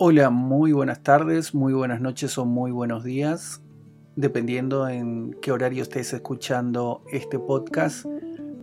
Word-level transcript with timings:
Hola, 0.00 0.30
muy 0.30 0.70
buenas 0.70 1.02
tardes, 1.02 1.56
muy 1.56 1.72
buenas 1.72 2.00
noches 2.00 2.38
o 2.38 2.44
muy 2.44 2.70
buenos 2.70 3.02
días, 3.02 3.60
dependiendo 4.14 4.88
en 4.88 5.36
qué 5.42 5.50
horario 5.50 5.82
estés 5.82 6.12
escuchando 6.12 7.02
este 7.10 7.40
podcast. 7.40 8.06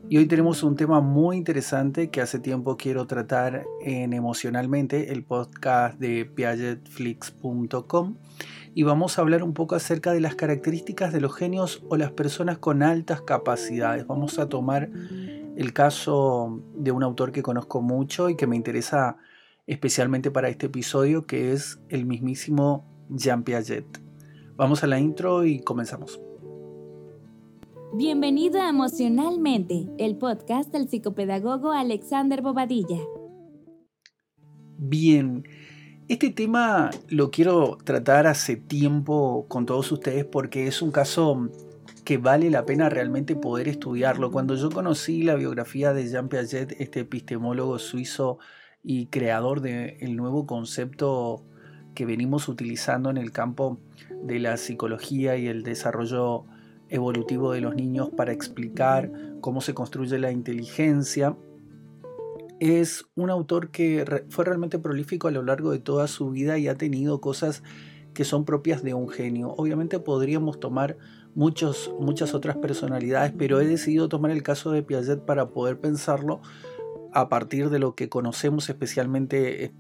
Y 0.08 0.16
hoy 0.16 0.28
tenemos 0.28 0.64
un 0.64 0.78
tema 0.78 1.02
muy 1.02 1.36
interesante 1.36 2.10
que 2.10 2.22
hace 2.22 2.40
tiempo 2.40 2.78
quiero 2.78 3.06
tratar 3.06 3.66
en 3.82 4.14
Emocionalmente, 4.14 5.12
el 5.12 5.26
podcast 5.26 6.00
de 6.00 6.24
piagetflix.com. 6.24 8.16
Y 8.74 8.84
vamos 8.84 9.20
a 9.20 9.22
hablar 9.22 9.44
un 9.44 9.54
poco 9.54 9.76
acerca 9.76 10.14
de 10.14 10.22
las 10.22 10.36
características 10.36 11.12
de 11.12 11.20
los 11.20 11.36
genios 11.36 11.84
o 11.90 11.98
las 11.98 12.12
personas 12.12 12.60
con 12.60 12.82
altas 12.82 13.20
capacidades. 13.20 14.08
Vamos 14.08 14.40
a 14.40 14.48
tomar 14.48 14.90
el 15.58 15.74
caso 15.74 16.62
de 16.78 16.94
un 16.94 17.04
autor 17.04 17.34
que 17.34 17.44
conozco 17.44 17.82
mucho 17.82 18.30
y 18.30 18.38
que 18.38 18.48
me 18.48 18.56
interesa 18.56 19.18
especialmente 19.68 20.32
para 20.32 20.50
este 20.50 20.68
episodio, 20.68 21.26
que 21.26 21.52
es 21.52 21.80
el 21.90 22.06
mismísimo 22.06 22.86
Jean 23.10 23.44
Piaget. 23.44 23.86
Vamos 24.56 24.84
a 24.84 24.88
la 24.88 25.00
intro 25.00 25.46
y 25.46 25.60
comenzamos. 25.60 26.22
Bienvenido 27.94 28.62
a 28.62 28.70
Emocionalmente, 28.70 29.88
el 29.98 30.18
podcast 30.18 30.72
del 30.72 30.90
psicopedagogo 30.90 31.72
Alexander 31.72 32.42
Bobadilla. 32.42 33.00
Bien, 34.78 35.48
este 36.08 36.30
tema 36.30 36.92
lo 37.08 37.32
quiero 37.32 37.78
tratar 37.84 38.28
hace 38.28 38.58
tiempo 38.58 39.46
con 39.48 39.66
todos 39.66 39.92
ustedes 39.92 40.26
porque 40.26 40.68
es 40.68 40.82
un 40.82 40.92
caso 40.92 41.50
que 42.04 42.18
vale 42.18 42.52
la 42.52 42.66
pena 42.66 42.90
realmente 42.90 43.36
poder 43.36 43.68
estudiarlo. 43.68 44.30
Cuando 44.30 44.56
yo 44.56 44.70
conocí 44.70 45.24
la 45.24 45.36
biografía 45.36 45.94
de 45.94 46.08
Jean 46.08 46.30
Piaget, 46.30 46.80
este 46.80 47.00
epistemólogo 47.00 47.80
suizo 47.80 48.38
y 48.86 49.08
creador 49.08 49.62
del 49.62 50.16
nuevo 50.16 50.46
concepto 50.46 51.44
que 51.96 52.06
venimos 52.06 52.48
utilizando 52.48 53.10
en 53.10 53.18
el 53.18 53.32
campo 53.32 53.80
de 54.24 54.40
la 54.40 54.58
psicología 54.58 55.38
y 55.38 55.48
el 55.48 55.64
desarrollo 55.64 56.46
evolutivo 56.90 57.52
de 57.52 57.62
los 57.62 57.76
niños 57.76 58.10
para 58.16 58.32
explicar 58.32 59.12
cómo 59.42 59.62
se 59.62 59.74
construye 59.74 60.20
la 60.20 60.32
inteligencia. 60.32 61.36
Es 62.60 63.06
un 63.16 63.32
autor 63.32 63.72
que 63.72 64.24
fue 64.30 64.46
realmente 64.46 64.78
prolífico 64.78 65.28
a 65.28 65.32
lo 65.32 65.42
largo 65.42 65.72
de 65.72 65.80
toda 65.80 66.08
su 66.08 66.30
vida 66.30 66.60
y 66.60 66.68
ha 66.68 66.76
tenido 66.76 67.20
cosas 67.22 67.64
que 68.14 68.24
son 68.24 68.46
propias 68.46 68.84
de 68.84 68.94
un 68.94 69.10
genio. 69.10 69.54
Obviamente 69.58 70.00
podríamos 70.00 70.60
tomar 70.60 70.98
muchos, 71.34 71.94
muchas 72.00 72.34
otras 72.34 72.56
personalidades, 72.58 73.34
pero 73.38 73.60
he 73.60 73.66
decidido 73.66 74.10
tomar 74.10 74.32
el 74.32 74.44
caso 74.44 74.72
de 74.72 74.84
Piaget 74.84 75.20
para 75.26 75.50
poder 75.50 75.80
pensarlo 75.80 76.42
a 77.16 77.30
partir 77.30 77.70
de 77.70 77.80
lo 77.80 77.96
que 77.96 78.10
conocemos, 78.10 78.70
especialmente 78.70 79.64
eh, 79.64 79.72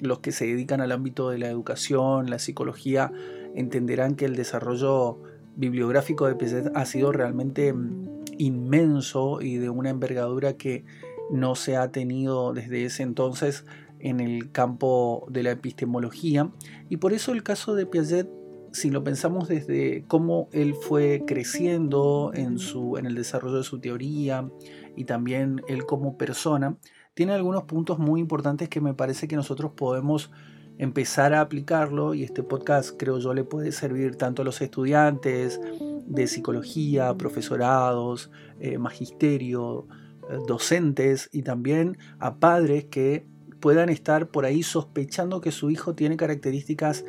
los 0.00 0.20
que 0.20 0.30
se 0.30 0.46
dedican 0.46 0.80
al 0.80 0.92
ámbito 0.92 1.28
de 1.28 1.38
la 1.38 1.48
educación, 1.48 2.30
la 2.30 2.38
psicología, 2.38 3.12
entenderán 3.56 4.14
que 4.14 4.24
el 4.24 4.36
desarrollo 4.36 5.20
bibliográfico 5.56 6.26
de 6.26 6.36
Piaget 6.36 6.70
ha 6.74 6.86
sido 6.86 7.10
realmente 7.10 7.72
mm, 7.72 8.24
inmenso 8.38 9.40
y 9.40 9.56
de 9.56 9.70
una 9.70 9.90
envergadura 9.90 10.54
que 10.54 10.84
no 11.32 11.56
se 11.56 11.76
ha 11.76 11.90
tenido 11.90 12.52
desde 12.52 12.84
ese 12.84 13.02
entonces 13.02 13.64
en 13.98 14.20
el 14.20 14.52
campo 14.52 15.26
de 15.28 15.42
la 15.42 15.50
epistemología. 15.50 16.50
Y 16.90 16.98
por 16.98 17.12
eso 17.12 17.32
el 17.32 17.42
caso 17.42 17.74
de 17.74 17.86
Piaget, 17.86 18.28
si 18.70 18.90
lo 18.90 19.02
pensamos 19.02 19.48
desde 19.48 20.04
cómo 20.06 20.48
él 20.52 20.74
fue 20.74 21.24
creciendo 21.26 22.30
en, 22.34 22.58
su, 22.58 22.98
en 22.98 23.06
el 23.06 23.16
desarrollo 23.16 23.56
de 23.56 23.64
su 23.64 23.80
teoría, 23.80 24.48
y 24.96 25.04
también 25.04 25.62
él 25.68 25.86
como 25.86 26.16
persona, 26.16 26.76
tiene 27.14 27.32
algunos 27.32 27.64
puntos 27.64 27.98
muy 27.98 28.20
importantes 28.20 28.68
que 28.68 28.80
me 28.80 28.94
parece 28.94 29.28
que 29.28 29.36
nosotros 29.36 29.72
podemos 29.76 30.30
empezar 30.78 31.32
a 31.34 31.40
aplicarlo 31.40 32.14
y 32.14 32.24
este 32.24 32.42
podcast 32.42 32.96
creo 32.98 33.18
yo 33.18 33.32
le 33.32 33.44
puede 33.44 33.70
servir 33.70 34.16
tanto 34.16 34.42
a 34.42 34.44
los 34.44 34.60
estudiantes 34.60 35.60
de 36.06 36.26
psicología, 36.26 37.14
profesorados, 37.14 38.30
eh, 38.58 38.78
magisterio, 38.78 39.86
eh, 40.28 40.38
docentes 40.46 41.28
y 41.32 41.42
también 41.42 41.96
a 42.18 42.36
padres 42.36 42.86
que 42.86 43.26
puedan 43.60 43.88
estar 43.88 44.28
por 44.28 44.44
ahí 44.44 44.62
sospechando 44.62 45.40
que 45.40 45.52
su 45.52 45.70
hijo 45.70 45.94
tiene 45.94 46.16
características 46.16 47.04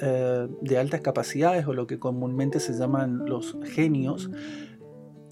eh, 0.00 0.48
de 0.62 0.78
altas 0.78 1.02
capacidades 1.02 1.66
o 1.66 1.74
lo 1.74 1.86
que 1.86 1.98
comúnmente 1.98 2.58
se 2.58 2.72
llaman 2.72 3.26
los 3.26 3.56
genios 3.64 4.30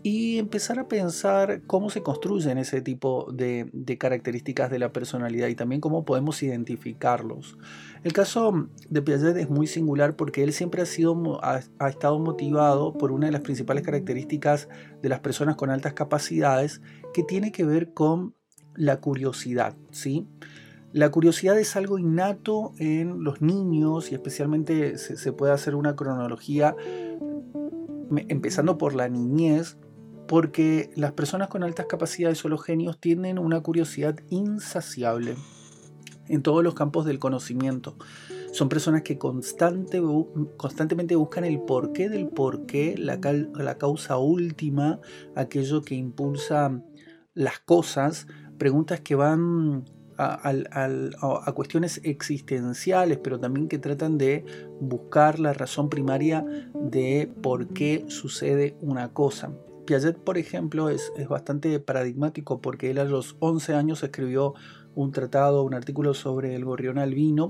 y 0.03 0.39
empezar 0.39 0.79
a 0.79 0.89
pensar 0.89 1.63
cómo 1.67 1.91
se 1.91 2.03
construyen 2.03 2.59
ese 2.59 2.81
tipo 2.81 3.31
de, 3.33 3.71
características 3.99 4.71
de 4.71 4.79
la 4.79 4.93
personalidad 4.93 5.49
y 5.49 5.55
también 5.55 5.81
cómo 5.81 6.05
podemos 6.05 6.43
identificarlos. 6.43 7.59
El 8.05 8.13
caso 8.13 8.69
de 8.89 9.03
Piaget 9.03 9.37
es 9.37 9.51
muy 9.51 9.67
singular 9.67 10.17
porque 10.17 10.45
él 10.45 10.53
siempre 10.53 10.83
ha, 10.83 10.87
sido, 10.87 11.41
ha, 11.43 11.89
estado 11.89 12.19
motivado 12.19 12.93
por 12.93 13.13
una 13.13 13.27
de 13.27 13.33
las 13.33 13.41
principales 13.43 13.83
características 13.83 14.69
de 15.03 15.09
las 15.09 15.21
personas 15.21 15.57
con 15.57 15.71
altas 15.71 15.95
capacidades 15.95 16.81
que 17.13 17.23
tiene 17.25 17.51
que 17.53 17.65
ver 17.65 17.93
con 17.93 18.35
la 18.75 19.01
curiosidad. 19.01 19.75
¿sí? 19.91 20.27
La 20.93 21.11
curiosidad 21.11 21.59
es 21.59 21.77
algo 21.77 21.99
innato 21.99 22.73
en 22.79 23.25
los 23.25 23.43
niños 23.43 24.13
y 24.13 24.15
especialmente 24.15 24.97
se, 24.97 25.17
se 25.17 25.33
puede 25.33 25.53
hacer 25.53 25.75
una 25.75 25.97
cronología 25.97 26.77
empezando 28.29 28.79
por 28.79 28.95
la 28.95 29.09
niñez, 29.09 29.77
porque 30.29 30.91
las 30.95 31.13
personas 31.13 31.49
con 31.49 31.65
altas 31.65 31.87
capacidades 31.87 32.45
o 32.45 32.49
los 32.49 32.63
genios 32.63 33.01
tienen 33.01 33.39
una 33.39 33.61
curiosidad 33.61 34.21
insaciable 34.29 35.35
en 36.29 36.43
todos 36.43 36.63
los 36.63 36.75
campos 36.75 37.07
del 37.07 37.19
conocimiento. 37.19 37.97
Son 38.53 38.69
personas 38.69 39.03
que 39.03 39.19
constante, 39.19 40.01
constantemente 40.57 41.17
buscan 41.17 41.45
el 41.45 41.61
porqué 41.61 42.09
del 42.09 42.29
porqué, 42.29 42.95
la, 42.97 43.19
la 43.55 43.79
causa 43.79 44.19
última, 44.19 45.01
aquello 45.35 45.83
que 45.83 45.95
impulsa 45.95 46.83
las 47.35 47.59
cosas, 47.61 48.27
preguntas 48.59 49.01
que 49.01 49.15
van 49.15 49.85
a, 50.19 51.53
cuestiones 51.55 52.01
existenciales, 52.05 53.19
pero 53.19 53.39
también 53.39 53.69
que 53.69 53.79
tratan 53.79 54.19
de 54.19 54.45
buscar 54.81 55.39
la 55.39 55.53
razón 55.53 55.89
primaria 55.89 56.45
de 56.75 57.33
por 57.41 57.69
qué 57.69 58.05
sucede 58.09 58.77
una 58.81 59.13
cosa. 59.13 59.53
Piaget, 59.89 60.19
por 60.19 60.37
ejemplo, 60.37 60.91
es, 60.91 61.11
bastante 61.31 61.81
paradigmático 61.81 62.61
porque 62.61 62.91
él 62.91 62.99
a 62.99 63.07
los 63.07 63.37
11 63.39 63.73
años 63.73 64.03
escribió 64.03 64.53
un 64.95 65.13
tratado, 65.13 65.63
un 65.63 65.73
artículo 65.73 66.13
sobre 66.13 66.55
el 66.55 66.67
gorrión 66.67 66.99
albino, 66.99 67.47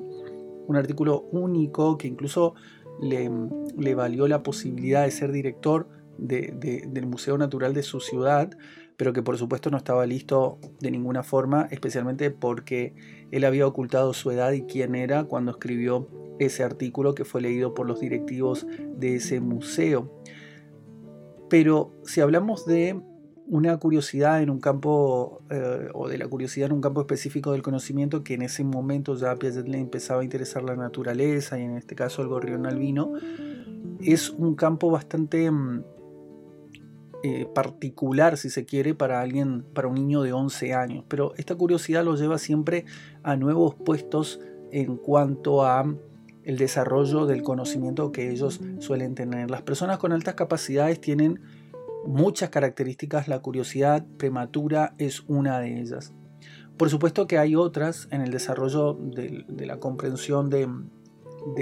un 0.69 0.77
artículo 0.77 1.23
único 1.33 1.99
que 1.99 2.07
incluso 2.07 2.55
le, 3.03 3.29
valió 3.97 4.29
la 4.29 4.45
posibilidad 4.45 5.03
de 5.03 5.11
ser 5.11 5.33
director 5.33 5.89
del 6.17 7.07
Museo 7.07 7.37
Natural 7.39 7.75
de 7.75 7.83
su 7.83 7.99
ciudad, 7.99 8.57
pero 8.97 9.13
que 9.13 9.25
por 9.25 9.37
supuesto 9.37 9.73
no 9.73 9.77
estaba 9.77 10.07
listo 10.07 10.61
de 10.79 10.93
ninguna 10.93 11.25
forma, 11.25 11.67
especialmente 11.73 12.31
porque 12.31 12.95
él 13.33 13.45
había 13.45 13.67
ocultado 13.67 14.15
su 14.15 14.31
edad 14.31 14.53
y 14.53 14.63
quién 14.63 14.95
era 14.95 15.25
cuando 15.25 15.51
escribió 15.51 16.09
ese 16.39 16.63
artículo 16.63 17.17
que 17.17 17.25
fue 17.25 17.41
leído 17.41 17.75
por 17.75 17.89
los 17.89 17.99
directivos 17.99 18.65
de 18.95 19.17
ese 19.17 19.41
museo. 19.41 20.23
Pero 21.49 21.93
si 22.05 22.21
hablamos 22.21 22.67
de 22.67 23.01
una 23.47 23.79
curiosidad 23.79 24.43
en 24.43 24.51
un 24.51 24.61
campo, 24.61 25.41
eh, 25.51 25.89
o 25.95 26.09
de 26.09 26.19
la 26.19 26.29
curiosidad 26.29 26.67
en 26.67 26.73
un 26.73 26.81
campo 26.83 27.01
específico 27.01 27.53
del 27.53 27.63
conocimiento, 27.63 28.23
que 28.23 28.35
en 28.35 28.43
ese 28.43 28.63
momento 28.63 29.15
ya 29.17 29.31
a 29.31 29.37
Piaget 29.37 29.67
le 29.67 29.79
empezaba 29.79 30.21
a 30.21 30.25
interesar 30.25 30.63
la 30.63 30.77
naturaleza, 30.77 31.59
y 31.59 31.63
en 31.63 31.77
este 31.77 31.95
caso 31.95 32.21
el 32.23 32.29
gorrión 32.29 32.67
albino, 32.67 33.15
es 34.01 34.31
un 34.31 34.55
campo 34.55 34.91
bastante 34.91 35.51
mm, 35.51 35.83
eh, 37.23 37.47
particular, 37.55 38.37
si 38.37 38.51
se 38.51 38.67
quiere, 38.67 38.95
para 38.95 39.21
alguien, 39.21 39.65
para 39.73 39.89
un 39.89 39.95
niño 39.95 40.23
de 40.23 40.33
11 40.33 40.75
años. 40.75 41.05
Pero 41.09 41.33
esta 41.37 41.55
curiosidad 41.55 42.05
lo 42.05 42.17
lleva 42.17 42.39
siempre 42.39 42.85
a 43.23 43.37
nuevos 43.37 43.75
puestos 43.75 44.41
en 44.71 44.97
cuanto 44.97 45.65
a 45.65 45.87
el 46.49 46.57
desarrollo 46.57 47.27
del 47.27 47.43
conocimiento 47.43 48.11
que 48.11 48.31
ellos 48.31 48.59
suelen 48.79 49.15
tener. 49.15 49.51
Las 49.51 49.61
personas 49.61 49.99
con 49.99 50.13
altas 50.13 50.35
capacidades 50.35 50.99
tienen 50.99 51.43
muchas 52.07 52.49
características, 52.49 53.29
la 53.29 53.41
curiosidad 53.41 54.07
prematura 54.17 54.95
es 54.97 55.25
una 55.29 55.61
de 55.61 55.79
ellas. 55.79 56.15
Por 56.79 56.89
supuesto 56.89 57.27
que 57.27 57.37
hay 57.37 57.55
otras 57.55 58.09
en 58.13 58.23
el 58.23 58.31
desarrollo 58.31 58.95
de, 58.95 59.45
la 59.67 59.79
comprensión 59.79 60.49
de, 60.49 60.67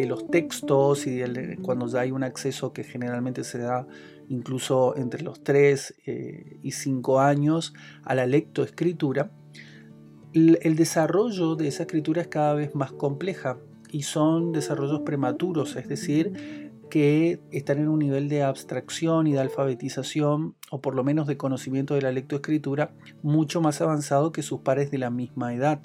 los 0.06 0.30
textos 0.30 1.08
y 1.08 1.20
cuando 1.62 1.88
ya 1.88 2.02
hay 2.02 2.12
un 2.12 2.22
acceso 2.22 2.72
que 2.72 2.84
generalmente 2.84 3.42
se 3.42 3.58
da 3.58 3.88
incluso 4.28 4.96
entre 4.96 5.24
los 5.24 5.42
3 5.42 5.94
eh, 6.06 6.58
y 6.62 6.70
5 6.70 7.18
años 7.18 7.74
a 8.04 8.14
la 8.14 8.24
lectoescritura, 8.24 9.32
el 10.32 10.76
desarrollo 10.76 11.56
de 11.56 11.66
esa 11.66 11.82
escritura 11.84 12.22
es 12.22 12.28
cada 12.28 12.54
vez 12.54 12.72
más 12.76 12.92
compleja 12.92 13.58
y 13.90 14.02
son 14.02 14.52
desarrollos 14.52 15.00
prematuros, 15.00 15.76
es 15.76 15.88
decir, 15.88 16.76
que 16.90 17.40
están 17.50 17.78
en 17.78 17.88
un 17.88 17.98
nivel 17.98 18.28
de 18.28 18.42
abstracción 18.42 19.26
y 19.26 19.32
de 19.32 19.40
alfabetización, 19.40 20.54
o 20.70 20.80
por 20.80 20.94
lo 20.94 21.04
menos 21.04 21.26
de 21.26 21.36
conocimiento 21.36 21.94
de 21.94 22.02
la 22.02 22.12
lectoescritura, 22.12 22.94
mucho 23.22 23.60
más 23.60 23.80
avanzado 23.80 24.32
que 24.32 24.42
sus 24.42 24.60
pares 24.60 24.90
de 24.90 24.98
la 24.98 25.10
misma 25.10 25.54
edad. 25.54 25.82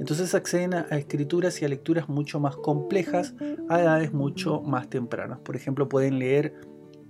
Entonces 0.00 0.34
acceden 0.34 0.74
a, 0.74 0.80
escrituras 0.90 1.60
y 1.62 1.64
a 1.64 1.68
lecturas 1.68 2.08
mucho 2.08 2.40
más 2.40 2.56
complejas 2.56 3.34
a 3.68 3.80
edades 3.80 4.12
mucho 4.12 4.60
más 4.60 4.90
tempranas. 4.90 5.38
Por 5.40 5.56
ejemplo, 5.56 5.88
pueden 5.88 6.18
leer 6.18 6.54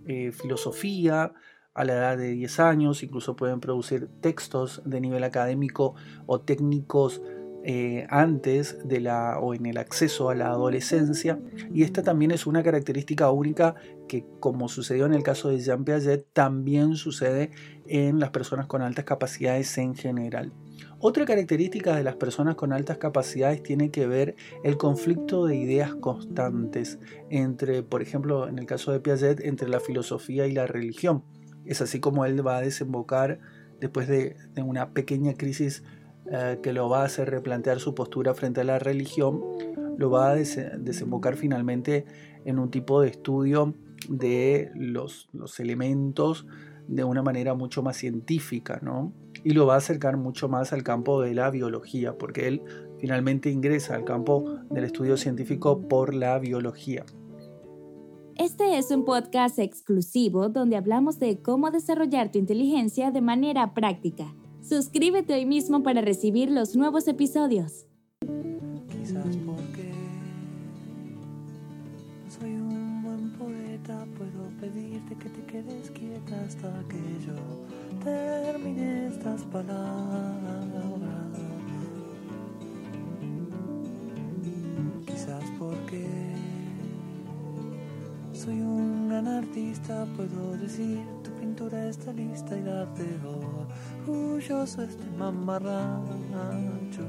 eh, 0.06 0.32
filosofía 0.32 1.32
a 1.72 1.84
la 1.84 1.94
edad 1.94 2.16
de 2.16 2.30
10 2.30 2.60
años, 2.60 3.02
incluso 3.02 3.36
pueden 3.36 3.60
producir 3.60 4.08
textos 4.20 4.82
de 4.84 5.00
nivel 5.00 5.24
académico 5.24 5.94
o 6.26 6.40
técnicos 6.40 7.20
eh, 7.66 8.06
antes 8.10 8.76
de 8.84 9.00
la 9.00 9.38
o 9.38 9.54
en 9.54 9.64
el 9.64 9.78
acceso 9.78 10.28
a 10.28 10.34
la 10.34 10.48
adolescencia 10.48 11.38
y 11.72 11.82
esta 11.82 12.02
también 12.02 12.30
es 12.30 12.46
una 12.46 12.62
característica 12.62 13.30
única 13.30 13.74
que 14.06 14.26
como 14.38 14.68
sucedió 14.68 15.06
en 15.06 15.14
el 15.14 15.22
caso 15.22 15.48
de 15.48 15.60
Jean 15.60 15.82
Piaget 15.82 16.26
también 16.34 16.94
sucede 16.96 17.52
en 17.86 18.20
las 18.20 18.30
personas 18.30 18.66
con 18.66 18.82
altas 18.82 19.06
capacidades 19.06 19.78
en 19.78 19.94
general. 19.94 20.52
Otra 20.98 21.24
característica 21.24 21.96
de 21.96 22.04
las 22.04 22.16
personas 22.16 22.54
con 22.54 22.74
altas 22.74 22.98
capacidades 22.98 23.62
tiene 23.62 23.90
que 23.90 24.06
ver 24.06 24.36
el 24.62 24.76
conflicto 24.76 25.46
de 25.46 25.56
ideas 25.56 25.94
constantes 25.94 26.98
entre, 27.30 27.82
por 27.82 28.02
ejemplo, 28.02 28.46
en 28.46 28.58
el 28.58 28.66
caso 28.66 28.92
de 28.92 29.00
Piaget, 29.00 29.40
entre 29.40 29.70
la 29.70 29.80
filosofía 29.80 30.46
y 30.46 30.52
la 30.52 30.66
religión. 30.66 31.24
Es 31.64 31.80
así 31.80 31.98
como 31.98 32.26
él 32.26 32.46
va 32.46 32.58
a 32.58 32.60
desembocar 32.60 33.38
después 33.80 34.06
de, 34.06 34.36
de 34.52 34.62
una 34.62 34.90
pequeña 34.90 35.32
crisis 35.32 35.82
eh, 36.30 36.58
que 36.62 36.72
lo 36.72 36.88
va 36.88 37.02
a 37.02 37.04
hacer 37.04 37.30
replantear 37.30 37.80
su 37.80 37.94
postura 37.94 38.34
frente 38.34 38.62
a 38.62 38.64
la 38.64 38.78
religión, 38.78 39.42
lo 39.98 40.10
va 40.10 40.30
a 40.30 40.34
desembocar 40.34 41.36
finalmente 41.36 42.06
en 42.44 42.58
un 42.58 42.70
tipo 42.70 43.00
de 43.00 43.08
estudio 43.08 43.74
de 44.08 44.70
los, 44.74 45.28
elementos 45.58 46.46
de 46.88 47.04
una 47.04 47.22
manera 47.22 47.54
mucho 47.54 47.82
más 47.82 47.96
científica, 47.96 48.80
¿no? 48.82 49.12
Y 49.42 49.50
lo 49.50 49.66
va 49.66 49.74
a 49.74 49.78
acercar 49.78 50.16
mucho 50.16 50.48
más 50.48 50.72
al 50.72 50.82
campo 50.82 51.20
de 51.20 51.34
la 51.34 51.50
biología, 51.50 52.16
porque 52.16 52.48
él 52.48 52.62
finalmente 52.98 53.50
ingresa 53.50 53.94
al 53.94 54.04
campo 54.04 54.60
del 54.70 54.84
estudio 54.84 55.16
científico 55.16 55.80
por 55.88 56.14
la 56.14 56.38
biología. 56.38 57.04
Este 58.36 58.78
es 58.78 58.90
un 58.90 59.04
podcast 59.04 59.58
exclusivo 59.58 60.48
donde 60.48 60.76
hablamos 60.76 61.18
de 61.18 61.40
cómo 61.40 61.70
desarrollar 61.70 62.32
tu 62.32 62.38
inteligencia 62.38 63.10
de 63.10 63.20
manera 63.20 63.74
práctica. 63.74 64.34
Suscríbete 64.66 65.34
hoy 65.34 65.44
mismo 65.44 65.82
para 65.82 66.00
recibir 66.00 66.50
los 66.50 66.74
nuevos 66.74 67.06
episodios. 67.06 67.86
Quizás 68.90 69.36
porque 69.44 69.92
soy 72.30 72.52
un 72.52 73.02
buen 73.02 73.30
poeta, 73.32 74.06
puedo 74.16 74.48
pedirte 74.58 75.16
que 75.16 75.28
te 75.28 75.44
quedes 75.44 75.90
quieta 75.90 76.40
hasta 76.46 76.82
que 76.88 76.96
yo 77.26 77.34
termine 78.02 79.08
estas 79.08 79.42
palabras. 79.42 80.32
Quizás 85.04 85.44
porque 85.58 86.06
soy 88.32 88.60
un 88.62 89.10
gran 89.10 89.28
artista, 89.28 90.06
puedo 90.16 90.56
decir 90.56 91.00
tu 91.22 91.30
pintura 91.32 91.86
está 91.90 92.14
lista 92.14 92.56
y 92.56 92.62
darte 92.62 93.04
orgulloso 94.06 94.82
este 94.82 95.04
mamarracho. 95.18 97.06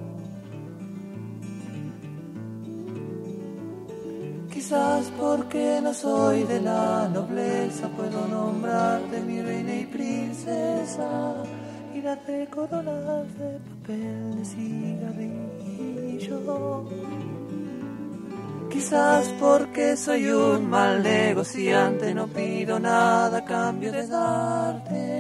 Quizás 4.52 5.12
porque 5.20 5.80
no 5.84 5.94
soy 5.94 6.44
de 6.44 6.62
la 6.62 7.10
nobleza, 7.14 7.88
puedo 7.90 8.28
nombrarte 8.28 9.20
mi 9.22 9.42
reina 9.42 9.76
y 9.76 9.86
princesa 9.86 11.44
y 11.94 12.02
darte 12.02 12.48
coronas 12.48 13.28
de 13.38 13.60
papel 13.60 14.38
de 14.38 14.46
cigarrillo. 14.46 15.60
Quizás 18.70 19.28
porque 19.40 19.96
soy 19.96 20.28
un 20.28 20.70
mal 20.70 21.02
negociante, 21.04 22.14
no 22.14 22.28
pido 22.28 22.80
nada 22.80 23.40
a 23.40 23.46
cambio 23.46 23.92
de 23.92 24.08
darte 24.08 25.15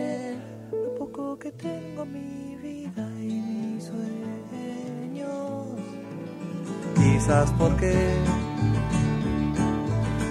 que 1.46 1.52
tengo 1.52 2.04
mi 2.08 2.56
vida 2.56 3.08
y 3.22 3.34
mis 3.34 3.84
sueños. 3.84 5.28
Quizás 6.96 7.52
porque 7.60 7.94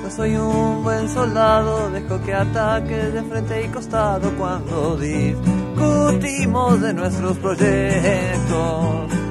no 0.03 0.11
soy 0.11 0.35
un 0.35 0.83
buen 0.83 1.09
soldado, 1.09 1.89
dejo 1.91 2.21
que 2.25 2.35
ataques 2.35 3.13
de 3.13 3.23
frente 3.23 3.65
y 3.65 3.69
costado 3.69 4.29
cuando 4.37 4.97
discutimos 4.97 6.81
de 6.81 6.93
nuestros 6.95 7.39
proyectos. 7.39 9.24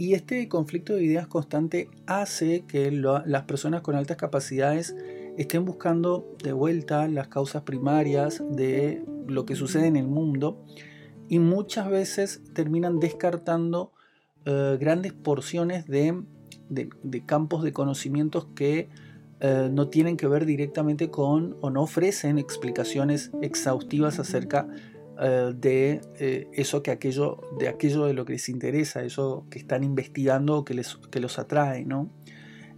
Y 0.00 0.14
este 0.14 0.48
conflicto 0.48 0.94
de 0.94 1.04
ideas 1.04 1.26
constante 1.26 1.90
hace 2.06 2.62
que 2.62 2.90
las 2.90 3.42
personas 3.42 3.82
con 3.82 3.96
altas 3.96 4.16
capacidades 4.16 4.96
estén 5.36 5.66
buscando 5.66 6.38
de 6.42 6.54
vuelta 6.54 7.06
las 7.06 7.28
causas 7.28 7.64
primarias 7.64 8.42
de 8.48 9.04
lo 9.26 9.44
que 9.44 9.56
sucede 9.56 9.88
en 9.88 9.96
el 9.96 10.06
mundo 10.06 10.64
y 11.28 11.38
muchas 11.38 11.90
veces 11.90 12.40
terminan 12.54 12.98
descartando 12.98 13.92
eh, 14.46 14.78
grandes 14.80 15.12
porciones 15.12 15.86
de, 15.86 16.24
campos 17.26 17.62
de 17.62 17.74
conocimientos 17.74 18.46
que 18.54 18.88
eh, 19.40 19.68
no 19.70 19.88
tienen 19.88 20.16
que 20.16 20.26
ver 20.26 20.46
directamente 20.46 21.10
con 21.10 21.58
o 21.60 21.68
no 21.68 21.82
ofrecen 21.82 22.38
explicaciones 22.38 23.32
exhaustivas 23.42 24.18
acerca 24.18 24.66
eh, 25.22 25.52
de 25.54 26.00
eh, 26.18 26.48
eso 26.54 26.82
que 26.82 26.90
aquello, 26.90 27.40
de 27.58 27.68
aquello 27.68 28.06
de 28.06 28.14
lo 28.14 28.24
que 28.24 28.32
les 28.32 28.48
interesa, 28.48 29.02
eso 29.02 29.44
que 29.50 29.58
están 29.58 29.84
investigando 29.84 30.64
que, 30.64 30.72
les, 30.72 30.96
que 31.10 31.20
los 31.20 31.38
atrae, 31.38 31.84
¿no? 31.84 32.10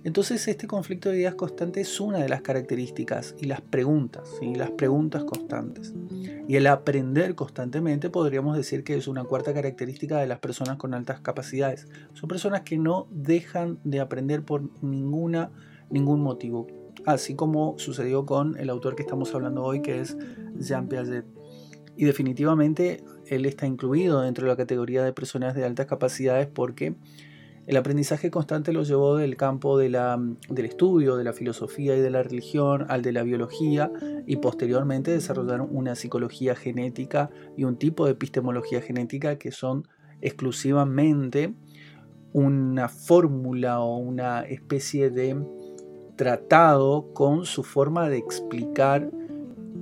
Entonces 0.04 0.48
este 0.48 0.66
conflicto 0.66 1.10
de 1.10 1.18
ideas 1.18 1.36
constante 1.36 1.80
es 1.80 2.00
una 2.00 2.18
de 2.18 2.28
las 2.28 2.42
características 2.42 3.36
y 3.38 3.46
las 3.46 3.60
preguntas, 3.60 4.28
y 4.40 4.56
las 4.56 4.72
preguntas 4.72 5.22
constantes. 5.22 5.94
Y 6.48 6.56
el 6.56 6.66
aprender 6.66 7.36
constantemente 7.36 8.10
podríamos 8.10 8.56
decir 8.56 8.82
que 8.82 8.96
es 8.96 9.06
una 9.06 9.22
cuarta 9.22 9.54
característica 9.54 10.18
de 10.18 10.26
las 10.26 10.40
personas 10.40 10.76
con 10.78 10.94
altas 10.94 11.20
capacidades. 11.20 11.86
Son 12.14 12.28
personas 12.28 12.62
que 12.62 12.76
no 12.76 13.06
dejan 13.12 13.78
de 13.84 14.00
aprender 14.00 14.42
por 14.42 14.62
ninguna, 14.82 15.52
ningún 15.90 16.20
motivo, 16.20 16.66
así 17.06 17.36
como 17.36 17.78
sucedió 17.78 18.26
con 18.26 18.58
el 18.58 18.70
autor 18.70 18.96
que 18.96 19.02
estamos 19.02 19.32
hablando 19.32 19.62
hoy, 19.62 19.82
que 19.82 20.00
es 20.00 20.16
Jean 20.58 20.88
Piaget. 20.88 21.41
Y 21.96 22.04
definitivamente 22.04 23.04
él 23.26 23.46
está 23.46 23.66
incluido 23.66 24.22
dentro 24.22 24.44
de 24.44 24.50
la 24.50 24.56
categoría 24.56 25.04
de 25.04 25.12
personas 25.12 25.54
de 25.54 25.64
altas 25.64 25.86
capacidades 25.86 26.46
porque 26.46 26.94
el 27.66 27.76
aprendizaje 27.76 28.30
constante 28.30 28.72
lo 28.72 28.82
llevó 28.82 29.16
del 29.16 29.36
campo 29.36 29.78
del 29.78 29.94
estudio, 30.56 31.16
de 31.16 31.22
la 31.22 31.32
filosofía 31.32 31.96
y 31.96 32.00
de 32.00 32.10
la 32.10 32.22
religión 32.24 32.86
al 32.88 33.02
de 33.02 33.12
la 33.12 33.22
biología 33.22 33.92
y 34.26 34.36
posteriormente 34.36 35.12
desarrollaron 35.12 35.68
una 35.70 35.94
psicología 35.94 36.56
genética 36.56 37.30
y 37.56 37.62
un 37.62 37.76
tipo 37.76 38.04
de 38.04 38.12
epistemología 38.12 38.80
genética 38.80 39.38
que 39.38 39.52
son 39.52 39.86
exclusivamente 40.20 41.54
una 42.32 42.88
fórmula 42.88 43.80
o 43.80 43.96
una 43.96 44.42
especie 44.42 45.10
de 45.10 45.36
tratado 46.16 47.12
con 47.12 47.44
su 47.44 47.62
forma 47.62 48.08
de 48.08 48.18
explicar 48.18 49.10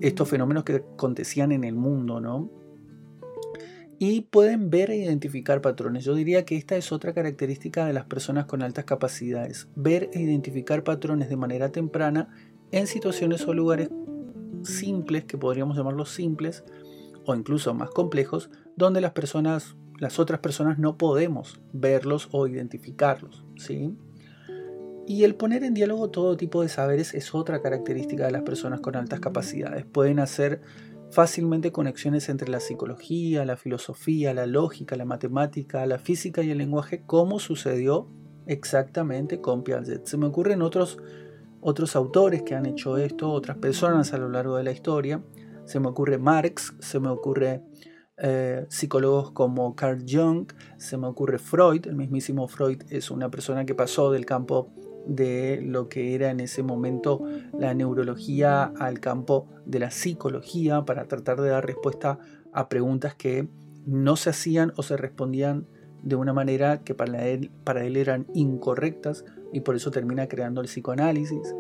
estos 0.01 0.29
fenómenos 0.29 0.65
que 0.65 0.77
acontecían 0.77 1.53
en 1.53 1.65
el 1.65 1.75
mundo, 1.75 2.21
¿no? 2.21 2.51
Y 3.99 4.23
pueden 4.23 4.71
ver 4.71 4.91
e 4.91 4.97
identificar 4.97 5.61
patrones. 5.61 6.05
Yo 6.05 6.15
diría 6.15 6.47
que 6.47 6.57
esta 6.57 6.77
es 6.77 6.91
otra 6.91 7.13
característica 7.13 7.85
de 7.85 7.93
las 7.93 8.07
personas 8.07 8.47
con 8.47 8.63
altas 8.63 8.87
capacidades. 8.87 9.69
Ver 9.77 10.09
e 10.15 10.21
identificar 10.23 10.85
patrones 10.85 11.29
de 11.29 11.37
manera 11.37 11.71
temprana 11.71 12.29
en 12.73 12.87
situaciones 12.87 13.47
o 13.47 13.53
lugares 13.53 13.91
simples, 14.63 15.25
que 15.25 15.37
podríamos 15.37 15.77
llamarlos 15.77 16.11
simples, 16.11 16.65
o 17.27 17.35
incluso 17.35 17.75
más 17.75 17.91
complejos, 17.91 18.51
donde 18.75 19.03
las 19.03 19.13
personas, 19.13 19.77
las 19.99 20.19
otras 20.19 20.41
personas 20.41 20.79
no 20.79 20.97
podemos 20.97 21.61
verlos 21.75 22.29
o 22.33 22.47
identificarlos. 22.47 23.45
¿sí? 23.57 23.95
Y 25.11 25.25
el 25.25 25.35
poner 25.35 25.65
en 25.65 25.75
diálogo 25.75 26.09
todo 26.11 26.37
tipo 26.37 26.63
de 26.63 26.69
saberes 26.69 27.15
es 27.15 27.35
otra 27.35 27.61
característica 27.61 28.27
de 28.27 28.31
las 28.31 28.43
personas 28.43 28.79
con 28.79 28.95
altas 28.95 29.19
capacidades. 29.19 29.85
Pueden 29.85 30.21
hacer 30.21 30.61
fácilmente 31.11 31.73
conexiones 31.73 32.29
entre 32.29 32.49
la 32.49 32.61
psicología, 32.61 33.45
la 33.45 33.57
filosofía, 33.57 34.33
la 34.35 34.47
lógica, 34.47 34.95
la 34.95 35.05
matemática, 35.05 35.85
la 35.85 35.99
física 35.99 36.43
y 36.43 36.53
el 36.53 36.59
lenguaje, 36.59 37.03
como 37.07 37.41
sucedió 37.41 38.07
exactamente 38.47 39.41
con 39.41 39.65
Piaget. 39.65 40.07
Se 40.07 40.17
me 40.17 40.27
ocurren 40.27 40.63
otros, 40.63 40.99
otros 41.61 41.97
autores 41.97 42.45
que 42.45 42.55
han 42.55 42.67
hecho 42.67 42.97
esto, 42.97 43.33
otras 43.33 43.57
personas 43.57 44.13
a 44.13 44.19
lo 44.19 44.29
largo 44.29 44.59
de 44.59 44.63
la 44.63 44.71
historia. 44.71 45.25
Se 45.65 45.81
me 45.81 45.89
ocurre 45.89 46.19
Marx, 46.19 46.73
se 46.79 47.01
me 47.01 47.09
ocurre 47.09 47.65
eh, 48.17 48.65
psicólogos 48.69 49.33
como 49.33 49.75
Carl 49.75 50.05
Jung, 50.09 50.53
se 50.79 50.97
me 50.97 51.09
ocurre 51.09 51.41
Freud, 51.41 51.89
el 51.89 51.97
mismísimo 51.97 52.47
Freud 52.47 52.83
es 52.91 53.11
una 53.11 53.29
persona 53.29 53.67
que 53.67 53.75
pasó 53.75 54.13
del 54.13 54.25
campo 54.25 54.73
de 55.11 55.61
lo 55.61 55.89
que 55.89 56.15
era 56.15 56.31
en 56.31 56.39
ese 56.39 56.63
momento 56.63 57.21
la 57.59 57.75
neurología 57.75 58.63
al 58.79 59.01
campo 59.01 59.49
de 59.67 59.81
la 59.81 59.91
psicología 59.91 60.85
para 60.85 61.07
tratar 61.07 61.41
de 61.41 61.49
dar 61.49 61.67
respuesta 61.67 62.21
a 62.53 62.69
preguntas 62.69 63.17
que 63.17 63.49
no 63.87 64.15
se 64.15 64.31
hacían 64.31 64.73
o 64.77 64.85
se 64.85 64.97
respondían 64.97 65.67
de 66.05 66.15
una 66.15 66.33
manera 66.33 66.83
que 66.85 66.95
para 66.95 67.27
él, 67.27 67.51
para 67.65 67.85
él 67.85 67.97
eran 67.97 68.27
incorrectas 68.35 69.25
y 69.53 69.61
por 69.63 69.75
eso 69.75 69.91
termina 69.91 70.29
creando 70.29 70.61
el 70.61 70.69
psicoanálisis. 70.69 71.57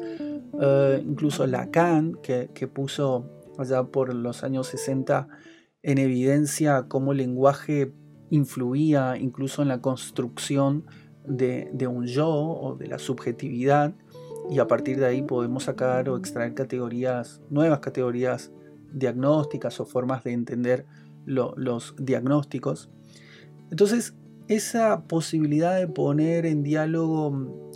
Eh, 0.60 1.02
incluso 1.04 1.44
Lacan, 1.48 2.18
que, 2.22 2.50
que 2.54 2.68
puso 2.68 3.28
allá 3.58 3.82
por 3.82 4.14
los 4.14 4.44
años 4.44 4.68
60 4.68 5.26
en 5.82 5.98
evidencia 5.98 6.84
cómo 6.86 7.10
el 7.10 7.18
lenguaje 7.18 7.92
influía 8.30 9.16
incluso 9.18 9.60
en 9.60 9.68
la 9.68 9.80
construcción 9.80 10.84
de, 11.26 11.86
un 11.86 12.06
yo 12.06 12.28
o 12.28 12.76
de 12.76 12.86
la 12.86 12.98
subjetividad 12.98 13.94
y 14.50 14.58
a 14.58 14.66
partir 14.66 14.98
de 14.98 15.06
ahí 15.06 15.22
podemos 15.22 15.64
sacar 15.64 16.08
o 16.08 16.16
extraer 16.16 16.54
categorías, 16.54 17.40
nuevas 17.50 17.80
categorías 17.80 18.50
diagnósticas 18.92 19.78
o 19.80 19.86
formas 19.86 20.24
de 20.24 20.32
entender 20.32 20.86
los 21.26 21.94
diagnósticos. 21.98 22.90
Entonces, 23.70 24.14
esa 24.48 25.04
posibilidad 25.04 25.78
de 25.78 25.86
poner 25.86 26.46
en 26.46 26.64
diálogo, 26.64 27.28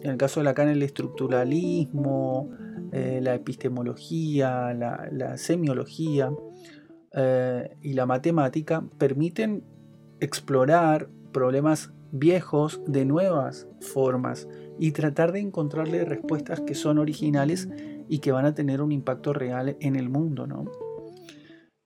en 0.02 0.10
el 0.10 0.16
caso 0.16 0.40
de 0.40 0.44
Lacan, 0.44 0.68
el 0.68 0.82
estructuralismo, 0.82 2.50
eh, 2.90 3.20
la 3.22 3.34
epistemología, 3.34 4.74
la 4.74 5.36
semiología, 5.36 6.32
eh, 7.16 7.76
y 7.80 7.92
la 7.92 8.06
matemática 8.06 8.82
permiten 8.98 9.62
explorar 10.18 11.08
problemas 11.32 11.92
viejos 12.14 12.80
de 12.87 13.04
nuevas 13.04 13.66
formas 13.80 14.47
y 14.78 14.92
tratar 14.92 15.33
de 15.33 15.40
encontrarle 15.40 16.04
respuestas 16.04 16.61
que 16.61 16.76
son 16.76 16.99
originales 16.99 17.68
y 18.09 18.21
que 18.21 18.30
van 18.30 18.47
a 18.47 18.54
tener 18.54 18.80
un 18.80 18.92
impacto 18.92 19.33
real 19.33 19.76
en 19.80 19.97
el 19.97 20.09
mundo, 20.09 20.47
¿no? 20.47 20.64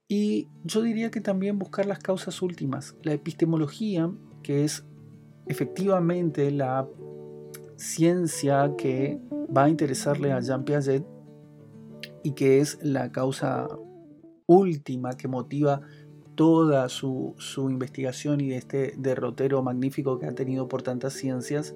Y 0.06 0.48
yo 0.64 0.82
diría 0.82 1.10
que 1.10 1.22
también 1.22 1.58
buscar 1.58 1.86
las 1.86 1.98
causas 1.98 2.42
últimas. 2.42 2.94
La 3.02 3.14
epistemología, 3.14 4.10
que 4.42 4.64
es 4.64 4.84
efectivamente 5.46 6.50
la 6.50 6.86
ciencia 7.76 8.72
que 8.76 9.18
va 9.54 9.64
a 9.64 9.68
interesarle 9.70 10.32
a 10.32 10.40
Jean 10.40 10.64
Piaget 10.64 11.06
y 12.22 12.32
que 12.32 12.60
es 12.60 12.78
la 12.82 13.12
causa 13.12 13.66
última 14.46 15.16
que 15.16 15.28
motiva 15.28 15.80
toda 16.38 16.88
su, 16.88 17.34
investigación 17.56 18.40
y 18.40 18.52
este 18.52 18.94
derrotero 18.96 19.60
magnífico 19.60 20.20
que 20.20 20.26
ha 20.26 20.36
tenido 20.36 20.68
por 20.68 20.82
tantas 20.82 21.14
ciencias, 21.14 21.74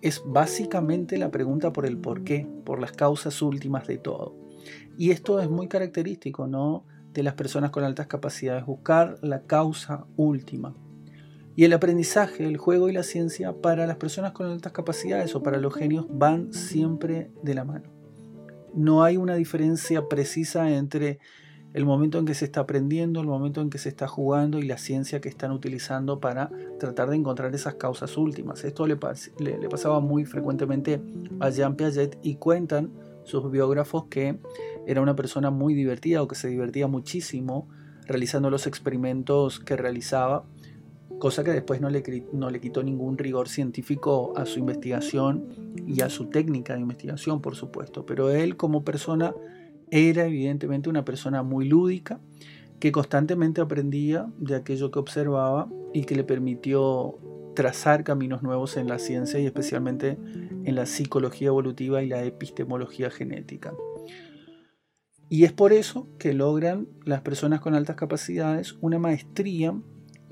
es 0.00 0.20
básicamente 0.26 1.16
la 1.16 1.30
pregunta 1.30 1.72
por 1.72 1.86
el 1.86 1.96
por 1.96 2.24
qué, 2.24 2.44
por 2.64 2.80
las 2.80 2.90
causas 2.90 3.40
últimas 3.40 3.86
de 3.86 3.98
todo. 3.98 4.34
Y 4.98 5.12
esto 5.12 5.40
es 5.40 5.48
muy 5.48 5.68
característico 5.68 6.48
¿no? 6.48 6.84
de 7.14 7.22
las 7.22 7.34
personas 7.34 7.70
con 7.70 7.84
altas 7.84 8.08
capacidades, 8.08 8.66
buscar 8.66 9.18
la 9.22 9.42
causa 9.42 10.06
última. 10.16 10.74
Y 11.54 11.62
el 11.62 11.72
aprendizaje, 11.72 12.44
el 12.44 12.56
juego 12.56 12.88
y 12.88 12.92
la 12.92 13.04
ciencia 13.04 13.52
para 13.52 13.86
las 13.86 13.96
personas 13.96 14.32
con 14.32 14.48
altas 14.48 14.72
capacidades 14.72 15.36
o 15.36 15.42
para 15.44 15.58
los 15.58 15.72
genios 15.72 16.06
van 16.10 16.52
siempre 16.52 17.30
de 17.44 17.54
la 17.54 17.64
mano. 17.64 17.92
No 18.74 19.04
hay 19.04 19.18
una 19.18 19.36
diferencia 19.36 20.08
precisa 20.08 20.68
entre 20.68 21.20
el 21.74 21.86
momento 21.86 22.18
en 22.18 22.26
que 22.26 22.34
se 22.34 22.44
está 22.44 22.60
aprendiendo, 22.60 23.20
el 23.20 23.26
momento 23.26 23.60
en 23.62 23.70
que 23.70 23.78
se 23.78 23.88
está 23.88 24.06
jugando 24.06 24.58
y 24.58 24.62
la 24.62 24.76
ciencia 24.76 25.20
que 25.20 25.28
están 25.28 25.52
utilizando 25.52 26.20
para 26.20 26.50
tratar 26.78 27.08
de 27.08 27.16
encontrar 27.16 27.54
esas 27.54 27.74
causas 27.74 28.16
últimas. 28.16 28.64
Esto 28.64 28.86
le, 28.86 28.96
pasaba 28.96 30.00
muy 30.00 30.24
frecuentemente 30.26 31.00
a 31.40 31.48
Jean 31.50 31.76
Piaget 31.76 32.18
y 32.22 32.34
cuentan 32.34 32.90
sus 33.24 33.50
biógrafos 33.50 34.04
que 34.10 34.38
era 34.86 35.00
una 35.00 35.16
persona 35.16 35.50
muy 35.50 35.74
divertida 35.74 36.22
o 36.22 36.28
que 36.28 36.34
se 36.34 36.48
divertía 36.48 36.88
muchísimo 36.88 37.68
realizando 38.06 38.50
los 38.50 38.66
experimentos 38.66 39.60
que 39.60 39.76
realizaba, 39.76 40.44
cosa 41.18 41.44
que 41.44 41.52
después 41.52 41.80
no 41.80 41.88
le, 41.88 42.02
no 42.32 42.50
le 42.50 42.60
quitó 42.60 42.82
ningún 42.82 43.16
rigor 43.16 43.48
científico 43.48 44.32
a 44.36 44.44
su 44.44 44.58
investigación 44.58 45.46
y 45.86 46.00
a 46.02 46.10
su 46.10 46.26
técnica 46.26 46.74
de 46.74 46.80
investigación, 46.80 47.40
por 47.40 47.54
supuesto, 47.54 48.04
pero 48.04 48.30
él 48.30 48.56
como 48.56 48.82
persona 48.82 49.32
era 49.92 50.24
evidentemente 50.24 50.88
una 50.88 51.04
persona 51.04 51.42
muy 51.42 51.68
lúdica 51.68 52.18
que 52.80 52.90
constantemente 52.90 53.60
aprendía 53.60 54.26
de 54.38 54.56
aquello 54.56 54.90
que 54.90 54.98
observaba 54.98 55.68
y 55.92 56.04
que 56.04 56.16
le 56.16 56.24
permitió 56.24 57.18
trazar 57.54 58.02
caminos 58.02 58.42
nuevos 58.42 58.78
en 58.78 58.88
la 58.88 58.98
ciencia 58.98 59.38
y 59.38 59.44
especialmente 59.44 60.18
en 60.64 60.74
la 60.74 60.86
psicología 60.86 61.48
evolutiva 61.48 62.02
y 62.02 62.08
la 62.08 62.24
epistemología 62.24 63.10
genética. 63.10 63.74
Y 65.28 65.44
es 65.44 65.52
por 65.52 65.74
eso 65.74 66.08
que 66.18 66.32
logran 66.32 66.88
las 67.04 67.20
personas 67.20 67.60
con 67.60 67.74
altas 67.74 67.96
capacidades 67.96 68.76
una 68.80 68.98
maestría 68.98 69.78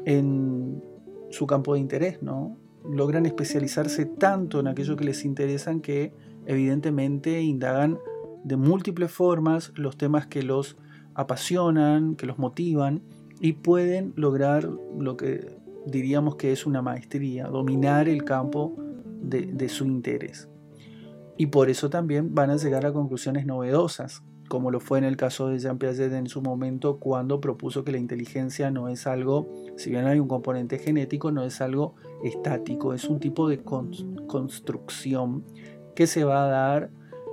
en 0.07 0.83
su 1.31 1.47
campo 1.47 1.75
de 1.75 1.81
interés, 1.81 2.23
¿no? 2.23 2.57
Logran 2.91 3.27
especializarse 3.27 4.07
tanto 4.07 4.59
en 4.59 4.69
aquello 4.69 4.97
que 4.97 5.05
les 5.05 5.27
interesan 5.27 5.81
que 5.81 6.15
evidentemente 6.47 7.43
indagan 7.43 7.99
de 8.45 8.57
múltiples 8.57 9.11
formas 9.11 9.73
los 9.77 9.97
temas 9.97 10.27
que 10.27 10.43
los 10.43 10.77
apasionan, 11.15 12.15
que 12.17 12.27
los 12.27 12.39
motivan 12.39 13.03
y 13.41 13.55
pueden 13.55 14.13
lograr 14.17 14.69
lo 14.99 15.17
que 15.17 15.61
diríamos 15.87 16.37
que 16.37 16.53
es 16.53 16.67
una 16.67 16.83
maestría, 16.83 17.47
dominar 17.47 18.09
el 18.09 18.25
campo 18.25 18.77
de, 19.23 19.69
su 19.69 19.85
interés. 19.87 20.49
Y 21.37 21.47
por 21.47 21.71
eso 21.71 21.91
también 21.91 22.35
van 22.35 22.51
a 22.51 22.57
llegar 22.57 22.85
a 22.85 22.93
conclusiones 22.93 23.47
novedosas, 23.47 24.23
como 24.49 24.71
lo 24.71 24.81
fue 24.81 24.99
en 24.99 25.05
el 25.05 25.17
caso 25.17 25.49
de 25.49 25.59
Jean 25.59 25.79
Piaget 25.79 26.13
en 26.13 26.27
su 26.27 26.43
momento 26.43 26.99
cuando 26.99 27.41
propuso 27.41 27.85
que 27.85 27.93
la 27.93 27.99
inteligencia 27.99 28.71
no 28.71 28.89
es 28.89 29.07
algo, 29.07 29.49
si 29.77 29.91
bien 29.91 30.07
hay 30.07 30.19
un 30.19 30.29
componente 30.29 30.79
genético, 30.79 31.31
no 31.31 31.45
es 31.45 31.61
algo 31.61 31.95
estático, 32.25 32.93
es 32.93 33.05
un 33.05 33.21
tipo 33.21 33.49
de 33.49 33.63
construcción 33.63 35.45
que 35.95 36.07
se 36.07 36.25
va 36.25 36.45
a 36.45 36.49
dar 36.49 36.91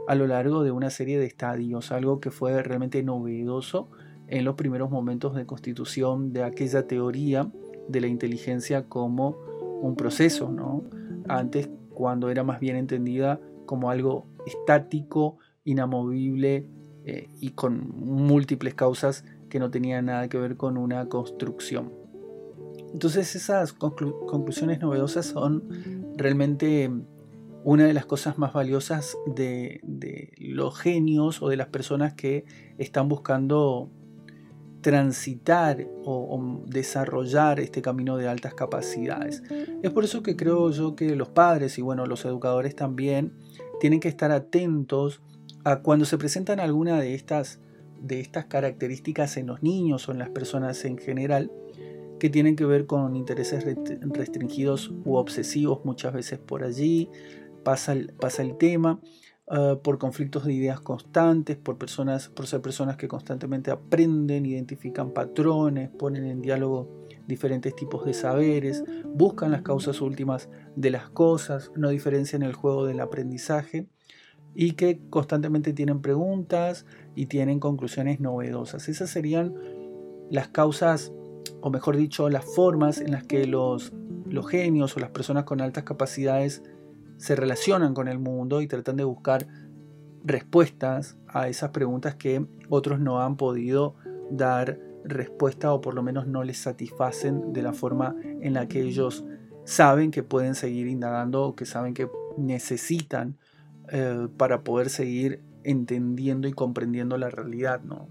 a 0.07 0.15
lo 0.15 0.25
largo 0.25 0.63
de 0.63 0.71
una 0.71 0.89
serie 0.89 1.19
de 1.19 1.25
estadios, 1.25 1.91
algo 1.91 2.19
que 2.19 2.31
fue 2.31 2.63
realmente 2.63 3.03
novedoso 3.03 3.89
en 4.27 4.45
los 4.45 4.55
primeros 4.55 4.89
momentos 4.89 5.35
de 5.35 5.45
constitución 5.45 6.33
de 6.33 6.43
aquella 6.43 6.87
teoría 6.87 7.51
de 7.87 8.01
la 8.01 8.07
inteligencia 8.07 8.87
como 8.87 9.37
un 9.81 9.95
proceso, 9.95 10.49
¿no? 10.49 10.83
Antes, 11.27 11.69
cuando 11.93 12.29
era 12.29 12.43
más 12.43 12.59
bien 12.59 12.75
entendida 12.75 13.39
como 13.65 13.89
algo 13.89 14.25
estático, 14.45 15.37
inamovible 15.65 16.65
eh, 17.05 17.29
y 17.41 17.51
con 17.51 17.89
múltiples 17.99 18.73
causas 18.73 19.25
que 19.49 19.59
no 19.59 19.69
tenían 19.69 20.05
nada 20.05 20.29
que 20.29 20.37
ver 20.37 20.55
con 20.55 20.77
una 20.77 21.07
construcción. 21.09 21.91
Entonces 22.93 23.35
esas 23.35 23.73
conclusiones 23.73 24.79
novedosas 24.79 25.25
son 25.25 25.63
realmente 26.15 26.89
una 27.63 27.85
de 27.85 27.93
las 27.93 28.05
cosas 28.05 28.37
más 28.37 28.53
valiosas 28.53 29.17
de, 29.25 29.81
los 30.37 30.77
genios 30.77 31.41
o 31.41 31.49
de 31.49 31.57
las 31.57 31.67
personas 31.67 32.13
que 32.13 32.45
están 32.77 33.09
buscando 33.09 33.89
transitar 34.81 35.85
o, 36.05 36.63
desarrollar 36.67 37.59
este 37.59 37.81
camino 37.81 38.17
de 38.17 38.27
altas 38.27 38.53
capacidades. 38.53 39.43
Es 39.83 39.91
por 39.91 40.03
eso 40.03 40.23
que 40.23 40.35
creo 40.35 40.71
yo 40.71 40.95
que 40.95 41.15
los 41.15 41.29
padres 41.29 41.77
y 41.77 41.81
bueno, 41.81 42.05
los 42.05 42.23
educadores 42.25 42.75
también 42.75 43.33
tienen 43.79 43.99
que 43.99 44.07
estar 44.07 44.31
atentos 44.31 45.21
a 45.63 45.81
cuando 45.81 46.05
se 46.05 46.17
presentan 46.17 46.59
alguna 46.59 46.99
de 46.99 47.15
estas, 47.15 47.59
de 48.01 48.21
estas 48.21 48.45
características 48.45 49.35
en 49.37 49.47
los 49.47 49.61
niños 49.61 50.07
o 50.07 50.11
en 50.13 50.19
las 50.19 50.29
personas 50.29 50.85
en 50.85 50.97
general 50.97 51.51
que 52.19 52.29
tienen 52.29 52.55
que 52.55 52.65
ver 52.65 52.85
con 52.85 53.15
intereses 53.15 53.65
restringidos 54.01 54.91
u 55.05 55.15
obsesivos 55.15 55.85
muchas 55.85 56.13
veces 56.13 56.39
por 56.39 56.63
allí, 56.63 57.09
pasa 57.67 57.91
el, 57.91 58.13
pasa 58.13 58.43
el 58.43 58.55
tema, 58.55 59.01
ah, 59.49 59.75
por 59.83 59.97
conflictos 59.97 60.45
de 60.45 60.53
ideas 60.53 60.79
constantes, 60.79 61.57
por, 61.57 61.77
personas, 61.77 62.29
por 62.29 62.47
ser 62.47 62.61
personas 62.61 62.95
que 62.95 63.09
constantemente 63.09 63.71
aprenden, 63.71 64.45
identifican 64.45 65.11
patrones, 65.11 65.89
ponen 65.89 66.23
en 66.27 66.41
diálogo 66.41 67.05
diferentes 67.27 67.75
tipos 67.75 68.05
de 68.05 68.13
saberes, 68.13 68.85
buscan 69.03 69.51
las 69.51 69.63
causas 69.63 69.99
últimas 69.99 70.47
de 70.77 70.91
las 70.91 71.09
cosas, 71.09 71.73
no 71.75 71.89
diferencian 71.89 72.41
el 72.41 72.53
juego 72.53 72.85
del 72.85 73.01
aprendizaje 73.01 73.87
y 74.55 74.71
que 74.71 75.01
constantemente 75.09 75.73
tienen 75.73 76.01
preguntas 76.01 76.85
y 77.15 77.25
tienen 77.25 77.59
conclusiones 77.59 78.21
novedosas. 78.21 78.87
Esas 78.87 79.09
serían 79.09 79.55
las 80.31 80.47
causas, 80.47 81.11
o 81.59 81.69
mejor 81.69 81.97
dicho, 81.97 82.29
las 82.29 82.45
formas 82.45 83.01
en 83.01 83.11
las 83.11 83.25
que 83.25 83.45
los, 83.45 83.91
los 84.25 84.47
genios 84.47 84.95
o 84.95 85.01
las 85.01 85.09
personas 85.09 85.43
con 85.43 85.59
altas 85.59 85.83
capacidades 85.83 86.63
se 87.17 87.35
relacionan 87.35 87.93
con 87.93 88.07
el 88.07 88.19
mundo 88.19 88.61
y 88.61 88.67
tratan 88.67 88.95
de 88.95 89.03
buscar 89.03 89.47
respuestas 90.23 91.17
a 91.27 91.47
esas 91.47 91.71
preguntas 91.71 92.15
que 92.15 92.45
otros 92.69 92.99
no 92.99 93.21
han 93.21 93.37
podido 93.37 93.95
dar 94.29 94.79
respuesta 95.03 95.73
o 95.73 95.81
por 95.81 95.93
lo 95.93 96.03
menos 96.03 96.27
no 96.27 96.43
les 96.43 96.57
satisfacen 96.57 97.53
de 97.53 97.61
la 97.61 97.73
forma 97.73 98.15
en 98.23 98.53
la 98.53 98.67
que 98.67 98.81
ellos 98.81 99.25
saben 99.63 100.11
que 100.11 100.23
pueden 100.23 100.55
seguir 100.55 100.87
indagando 100.87 101.43
o 101.43 101.55
que 101.55 101.65
saben 101.65 101.93
que 101.93 102.09
necesitan 102.37 103.37
eh, 103.89 104.27
para 104.37 104.63
poder 104.63 104.89
seguir 104.89 105.41
entendiendo 105.63 106.47
y 106.47 106.53
comprendiendo 106.53 107.17
la 107.17 107.29
realidad. 107.29 107.81
¿no? 107.83 108.09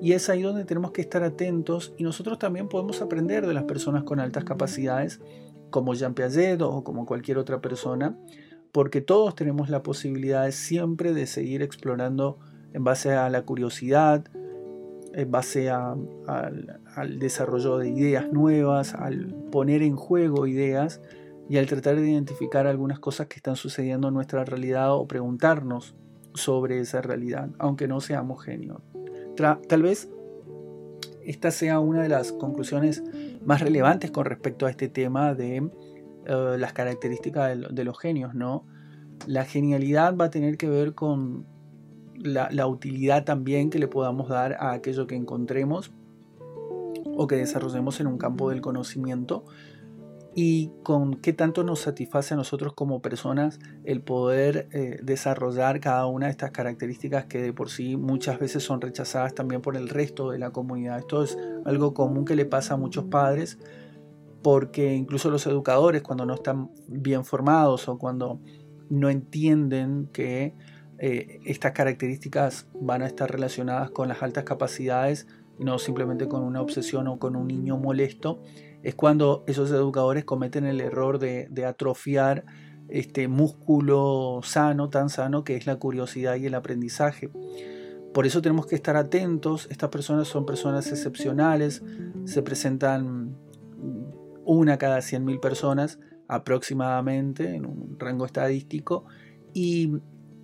Y 0.00 0.12
es 0.12 0.28
ahí 0.28 0.42
donde 0.42 0.64
tenemos 0.64 0.92
que 0.92 1.00
estar 1.00 1.22
atentos 1.22 1.94
y 1.96 2.04
nosotros 2.04 2.38
también 2.38 2.68
podemos 2.68 3.00
aprender 3.00 3.46
de 3.46 3.54
las 3.54 3.64
personas 3.64 4.04
con 4.04 4.20
altas 4.20 4.44
capacidades 4.44 5.20
como 5.76 5.92
Jean 5.92 6.14
Piaget 6.14 6.62
o 6.62 6.82
como 6.84 7.04
cualquier 7.04 7.36
otra 7.36 7.60
persona, 7.60 8.16
porque 8.72 9.02
todos 9.02 9.34
tenemos 9.34 9.68
la 9.68 9.82
posibilidad 9.82 10.50
siempre 10.50 11.12
de 11.12 11.26
seguir 11.26 11.60
explorando 11.60 12.38
en 12.72 12.82
base 12.82 13.12
a 13.12 13.28
la 13.28 13.42
curiosidad, 13.42 14.24
en 15.12 15.30
base 15.30 15.68
al, 15.68 16.08
desarrollo 17.18 17.76
de 17.76 17.90
ideas 17.90 18.32
nuevas, 18.32 18.94
al 18.94 19.34
poner 19.52 19.82
en 19.82 19.96
juego 19.96 20.46
ideas 20.46 21.02
y 21.46 21.58
al 21.58 21.66
tratar 21.66 21.96
de 21.96 22.08
identificar 22.08 22.66
algunas 22.66 22.98
cosas 22.98 23.26
que 23.26 23.36
están 23.36 23.56
sucediendo 23.56 24.08
en 24.08 24.14
nuestra 24.14 24.46
realidad 24.46 24.94
o 24.94 25.06
preguntarnos 25.06 25.94
sobre 26.32 26.80
esa 26.80 27.02
realidad, 27.02 27.50
aunque 27.58 27.86
no 27.86 28.00
seamos 28.00 28.42
genios. 28.42 28.80
tal 29.68 29.82
vez 29.82 30.08
esta 31.22 31.50
sea 31.50 31.80
una 31.80 32.00
de 32.00 32.08
las 32.08 32.32
conclusiones 32.32 33.02
más 33.46 33.60
relevantes 33.60 34.10
con 34.10 34.26
respecto 34.26 34.66
a 34.66 34.70
este 34.70 34.88
tema 34.88 35.34
de 35.34 35.70
eh, 36.26 36.56
las 36.58 36.72
características 36.72 37.56
de, 37.70 37.84
los 37.84 37.98
genios, 37.98 38.34
¿no? 38.34 38.66
La 39.26 39.44
genialidad 39.44 40.16
va 40.16 40.26
a 40.26 40.30
tener 40.30 40.58
que 40.58 40.68
ver 40.68 40.94
con 40.94 41.46
la, 42.16 42.48
la, 42.50 42.66
utilidad 42.66 43.24
también 43.24 43.70
que 43.70 43.78
le 43.78 43.88
podamos 43.88 44.28
dar 44.28 44.54
a 44.54 44.72
aquello 44.72 45.06
que 45.06 45.14
encontremos 45.14 45.92
o 47.16 47.26
que 47.26 47.36
desarrollemos 47.36 48.00
en 48.00 48.08
un 48.08 48.18
campo 48.18 48.50
del 48.50 48.60
conocimiento 48.60 49.44
y 50.38 50.70
con 50.82 51.14
qué 51.14 51.32
tanto 51.32 51.64
nos 51.64 51.80
satisface 51.80 52.34
a 52.34 52.36
nosotros 52.36 52.74
como 52.74 53.00
personas 53.00 53.58
el 53.84 54.02
poder 54.02 54.68
eh, 54.70 55.00
desarrollar 55.02 55.80
cada 55.80 56.04
una 56.04 56.26
de 56.26 56.32
estas 56.32 56.50
características 56.50 57.24
que 57.24 57.40
de 57.40 57.54
por 57.54 57.70
sí 57.70 57.96
muchas 57.96 58.38
veces 58.38 58.62
son 58.62 58.82
rechazadas 58.82 59.34
también 59.34 59.62
por 59.62 59.78
el 59.78 59.88
resto 59.88 60.30
de 60.30 60.38
la 60.38 60.50
comunidad. 60.50 60.98
Esto 60.98 61.22
es 61.22 61.38
algo 61.64 61.94
común 61.94 62.26
que 62.26 62.36
le 62.36 62.44
pasa 62.44 62.74
a 62.74 62.76
muchos 62.76 63.04
padres 63.04 63.58
porque 64.42 64.92
incluso 64.92 65.30
los 65.30 65.46
educadores 65.46 66.02
cuando 66.02 66.26
no 66.26 66.34
están 66.34 66.70
bien 66.86 67.24
formados 67.24 67.88
o 67.88 67.96
cuando 67.96 68.38
no 68.90 69.08
entienden 69.08 70.10
que 70.12 70.54
eh, 70.98 71.40
estas 71.46 71.72
características 71.72 72.68
van 72.78 73.00
a 73.00 73.06
estar 73.06 73.30
relacionadas 73.30 73.90
con 73.90 74.08
las 74.08 74.22
altas 74.22 74.44
capacidades 74.44 75.26
no 75.58 75.78
simplemente 75.78 76.28
con 76.28 76.42
una 76.42 76.60
obsesión 76.60 77.08
o 77.08 77.18
con 77.18 77.36
un 77.36 77.48
niño 77.48 77.76
molesto, 77.76 78.42
es 78.82 78.94
cuando 78.94 79.44
esos 79.46 79.70
educadores 79.70 80.24
cometen 80.24 80.64
el 80.64 80.80
error 80.80 81.18
de, 81.18 81.48
atrofiar 81.66 82.44
este 82.88 83.26
músculo 83.26 84.40
sano, 84.44 84.90
tan 84.90 85.10
sano 85.10 85.42
que 85.42 85.56
es 85.56 85.66
la 85.66 85.76
curiosidad 85.76 86.36
y 86.36 86.46
el 86.46 86.54
aprendizaje. 86.54 87.30
Por 88.14 88.26
eso 88.26 88.40
tenemos 88.40 88.66
que 88.66 88.76
estar 88.76 88.96
atentos. 88.96 89.66
Estas 89.70 89.90
personas 89.90 90.28
son 90.28 90.46
personas 90.46 90.86
excepcionales, 90.90 91.82
se 92.24 92.42
presentan 92.42 93.36
una 94.44 94.78
cada 94.78 94.98
100.000 94.98 95.40
personas 95.40 95.98
aproximadamente 96.28 97.54
en 97.54 97.66
un 97.66 97.96
rango 97.98 98.24
estadístico 98.24 99.04
y 99.52 99.98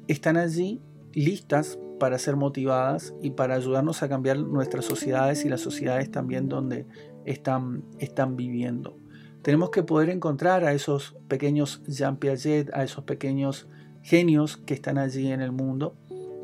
están 0.08 0.36
allí 0.36 0.80
listas 1.12 1.78
para 2.02 2.18
ser 2.18 2.34
motivadas 2.34 3.14
y 3.22 3.30
para 3.30 3.54
ayudarnos 3.54 4.02
a 4.02 4.08
cambiar 4.08 4.36
nuestras 4.36 4.84
sociedades 4.84 5.44
y 5.44 5.48
las 5.48 5.60
sociedades 5.60 6.10
también 6.10 6.48
donde 6.48 6.84
están, 7.24 7.84
están 8.00 8.34
viviendo. 8.34 8.98
Tenemos 9.42 9.70
que 9.70 9.84
poder 9.84 10.10
encontrar 10.10 10.64
a 10.64 10.72
esos 10.72 11.14
pequeños 11.28 11.80
Jean 11.86 12.16
Piaget, 12.16 12.74
a 12.74 12.82
esos 12.82 13.04
pequeños 13.04 13.68
genios 14.02 14.56
que 14.56 14.74
están 14.74 14.98
allí 14.98 15.30
en 15.30 15.42
el 15.42 15.52
mundo 15.52 15.94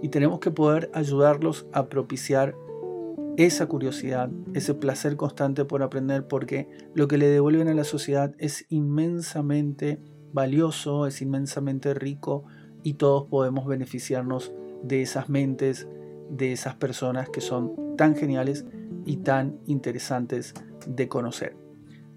y 0.01 0.11
tenemos 0.11 0.39
que 0.39 0.53
poder 0.53 0.93
ayudarlos 0.95 1.67
a 1.73 1.89
propiciar 1.89 2.55
esa 3.37 3.67
curiosidad, 3.67 4.31
ese 4.55 4.75
placer 4.75 5.17
constante 5.17 5.65
por 5.65 5.83
aprender, 5.83 6.29
porque 6.29 6.69
lo 6.95 7.09
que 7.09 7.19
le 7.19 7.27
devuelven 7.27 7.67
a 7.67 7.75
la 7.75 7.83
sociedad 7.83 8.33
es 8.39 8.65
inmensamente 8.69 9.99
valioso, 10.33 11.09
es 11.09 11.21
inmensamente 11.21 11.95
rico 11.95 12.45
y 12.85 12.95
todos 12.95 13.27
podemos 13.29 13.67
beneficiarnos 13.67 14.53
de 14.83 15.03
esas 15.03 15.29
mentes, 15.29 15.89
de 16.31 16.53
esas 16.53 16.75
personas 16.75 17.29
que 17.31 17.41
son 17.41 17.97
tan 17.97 18.15
geniales 18.15 18.65
y 19.05 19.19
tan 19.19 19.59
interesantes 19.67 20.55
de 20.87 21.09
conocer. 21.09 21.57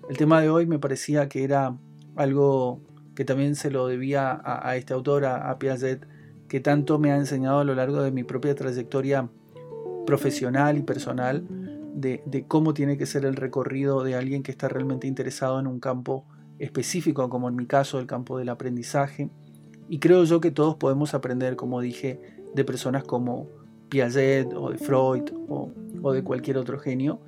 El 0.10 0.18
tema 0.18 0.42
de 0.42 0.50
hoy 0.50 0.66
me 0.66 0.80
parecía 0.80 1.30
que 1.30 1.44
era 1.44 1.78
algo 2.16 2.82
que 3.16 3.26
también 3.26 3.56
se 3.56 3.72
lo 3.72 3.88
debía 3.88 4.42
a, 4.44 4.76
este 4.76 4.94
autor, 4.94 5.26
a, 5.26 5.58
Piaget, 5.60 6.08
que 6.48 6.60
tanto 6.60 7.00
me 7.00 7.12
ha 7.12 7.18
enseñado 7.18 7.60
a 7.60 7.64
lo 7.64 7.76
largo 7.76 8.02
de 8.02 8.12
mi 8.12 8.24
propia 8.24 8.56
trayectoria 8.56 9.30
profesional 10.06 10.78
y 10.78 10.82
personal 10.82 11.46
de, 11.94 12.24
de, 12.26 12.46
cómo 12.46 12.74
tiene 12.74 12.98
que 12.98 13.06
ser 13.06 13.26
el 13.26 13.36
recorrido 13.36 14.04
de 14.04 14.16
alguien 14.16 14.44
que 14.44 14.52
está 14.52 14.68
realmente 14.68 15.08
interesado 15.08 15.60
en 15.60 15.68
un 15.68 15.80
campo 15.80 16.26
específico, 16.60 17.30
como 17.30 17.50
en 17.50 17.56
mi 17.56 17.66
caso 17.66 18.00
el 18.00 18.08
campo 18.08 18.38
del 18.38 18.50
aprendizaje. 18.50 19.30
Y 19.90 20.00
creo 20.00 20.24
yo 20.24 20.40
que 20.42 20.52
todos 20.52 20.76
podemos 20.76 21.14
aprender, 21.14 21.56
como 21.56 21.82
dije, 21.82 22.41
de 22.54 22.66
personas 22.66 23.04
como 23.04 23.48
Piaget 23.90 24.54
o 24.54 24.70
de 24.72 24.78
Freud 24.78 25.32
o, 25.48 25.72
o 26.02 26.12
de 26.14 26.24
cualquier 26.24 26.58
otro 26.58 26.80
genio 26.80 27.22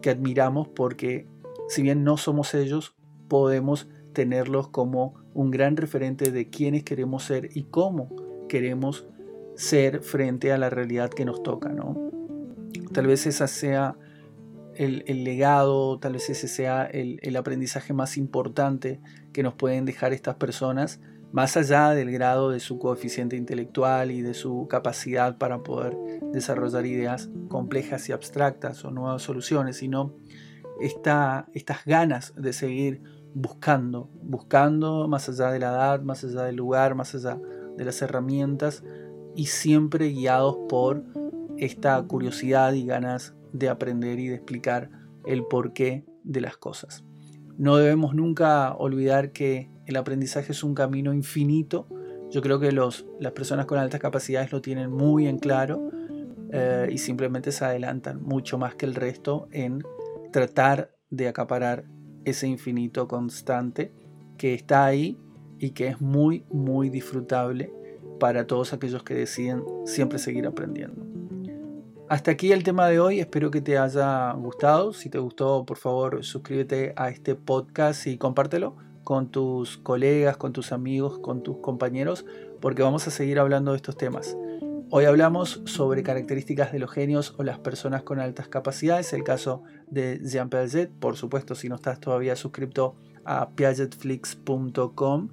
que 0.00 0.10
admiramos 0.10 0.68
porque 0.68 1.26
si 1.68 1.82
bien 1.82 2.04
no 2.04 2.16
somos 2.16 2.54
ellos, 2.54 2.94
podemos 3.28 3.88
tenerlos 4.12 4.68
como 4.68 5.14
un 5.32 5.50
gran 5.50 5.76
referente 5.76 6.30
de 6.30 6.50
quiénes 6.50 6.84
queremos 6.84 7.24
ser 7.24 7.48
y 7.54 7.64
cómo 7.64 8.14
queremos 8.48 9.06
ser 9.54 10.02
frente 10.02 10.52
a 10.52 10.58
la 10.58 10.68
realidad 10.70 11.10
que 11.10 11.24
nos 11.24 11.42
toca. 11.42 11.70
¿no? 11.70 12.10
Tal 12.92 13.06
vez 13.06 13.26
ese 13.26 13.48
sea 13.48 13.96
el, 14.74 15.24
legado, 15.24 15.98
tal 15.98 16.14
vez 16.14 16.28
ese 16.28 16.48
sea 16.48 16.84
el, 16.84 17.18
el 17.22 17.36
aprendizaje 17.36 17.92
más 17.92 18.16
importante 18.16 19.00
que 19.32 19.42
nos 19.42 19.54
pueden 19.54 19.84
dejar 19.84 20.12
estas 20.12 20.34
personas 20.34 21.00
más 21.32 21.56
allá 21.56 21.90
del 21.90 22.10
grado 22.10 22.50
de 22.50 22.60
su 22.60 22.78
coeficiente 22.78 23.36
intelectual 23.36 24.10
y 24.10 24.20
de 24.20 24.34
su 24.34 24.66
capacidad 24.68 25.38
para 25.38 25.62
poder 25.62 25.96
desarrollar 26.32 26.84
ideas 26.86 27.30
complejas 27.48 28.08
y 28.08 28.12
abstractas 28.12 28.84
o 28.84 28.90
nuevas 28.90 29.22
soluciones, 29.22 29.78
sino 29.78 30.14
esta, 30.80 31.46
estas 31.54 31.84
ganas 31.84 32.34
de 32.36 32.52
seguir 32.52 33.02
buscando, 33.34 34.10
buscando 34.22 35.08
más 35.08 35.28
allá 35.28 35.50
de 35.50 35.58
la 35.58 35.70
edad, 35.70 36.02
más 36.02 36.22
allá 36.22 36.42
del 36.42 36.56
lugar, 36.56 36.94
más 36.94 37.14
allá 37.14 37.40
de 37.76 37.84
las 37.84 38.02
herramientas 38.02 38.84
y 39.34 39.46
siempre 39.46 40.08
guiados 40.08 40.58
por 40.68 41.04
esta 41.56 42.02
curiosidad 42.02 42.74
y 42.74 42.84
ganas 42.84 43.34
de 43.52 43.70
aprender 43.70 44.18
y 44.18 44.28
de 44.28 44.34
explicar 44.34 44.90
el 45.24 45.44
porqué 45.44 46.04
de 46.24 46.40
las 46.42 46.58
cosas. 46.58 47.04
No 47.58 47.76
debemos 47.76 48.14
nunca 48.14 48.74
olvidar 48.74 49.32
que 49.32 49.70
el 49.86 49.96
aprendizaje 49.96 50.52
es 50.52 50.64
un 50.64 50.74
camino 50.74 51.12
infinito. 51.12 51.86
Yo 52.30 52.40
creo 52.40 52.58
que 52.60 52.72
los, 52.72 53.06
las 53.20 53.32
personas 53.32 53.66
con 53.66 53.78
altas 53.78 54.00
capacidades 54.00 54.52
lo 54.52 54.62
tienen 54.62 54.90
muy 54.90 55.26
en 55.26 55.38
claro 55.38 55.90
eh, 56.50 56.88
y 56.90 56.98
simplemente 56.98 57.52
se 57.52 57.64
adelantan 57.64 58.22
mucho 58.22 58.58
más 58.58 58.74
que 58.74 58.86
el 58.86 58.94
resto 58.94 59.48
en 59.52 59.82
tratar 60.32 60.94
de 61.10 61.28
acaparar 61.28 61.84
ese 62.24 62.46
infinito 62.46 63.06
constante 63.08 63.92
que 64.38 64.54
está 64.54 64.84
ahí 64.84 65.18
y 65.58 65.70
que 65.70 65.88
es 65.88 66.00
muy, 66.00 66.44
muy 66.50 66.90
disfrutable 66.90 67.72
para 68.18 68.46
todos 68.46 68.72
aquellos 68.72 69.02
que 69.02 69.14
deciden 69.14 69.62
siempre 69.84 70.18
seguir 70.18 70.46
aprendiendo. 70.46 71.11
Hasta 72.12 72.32
aquí 72.32 72.52
el 72.52 72.62
tema 72.62 72.88
de 72.88 73.00
hoy, 73.00 73.20
espero 73.20 73.50
que 73.50 73.62
te 73.62 73.78
haya 73.78 74.32
gustado. 74.32 74.92
Si 74.92 75.08
te 75.08 75.18
gustó, 75.18 75.64
por 75.64 75.78
favor, 75.78 76.22
suscríbete 76.22 76.92
a 76.94 77.08
este 77.08 77.36
podcast 77.36 78.06
y 78.06 78.18
compártelo 78.18 78.76
con 79.02 79.30
tus 79.30 79.78
colegas, 79.78 80.36
con 80.36 80.52
tus 80.52 80.72
amigos, 80.72 81.18
con 81.20 81.42
tus 81.42 81.56
compañeros, 81.60 82.26
porque 82.60 82.82
vamos 82.82 83.08
a 83.08 83.10
seguir 83.10 83.38
hablando 83.38 83.70
de 83.70 83.78
estos 83.78 83.96
temas. 83.96 84.36
Hoy 84.90 85.06
hablamos 85.06 85.62
sobre 85.64 86.02
características 86.02 86.70
de 86.70 86.80
los 86.80 86.90
genios 86.90 87.34
o 87.38 87.44
las 87.44 87.58
personas 87.60 88.02
con 88.02 88.20
altas 88.20 88.46
capacidades, 88.46 89.14
el 89.14 89.24
caso 89.24 89.62
de 89.86 90.20
Jean 90.22 90.50
Piaget, 90.50 90.90
por 90.90 91.16
supuesto 91.16 91.54
si 91.54 91.70
no 91.70 91.76
estás 91.76 91.98
todavía 91.98 92.36
suscrito 92.36 92.94
a 93.24 93.48
piagetflix.com, 93.52 95.30